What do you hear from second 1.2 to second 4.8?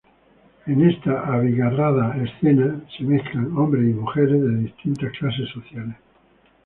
abigarrada escena se mezclan hombres y mujeres de